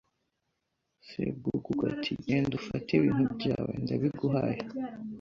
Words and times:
Sebwugugu 1.07 1.81
ati 1.93 2.11
Genda 2.25 2.53
ufate 2.61 2.89
ibintu 2.95 3.25
byawe 3.37 3.73
ndabiguhaye 3.83 4.59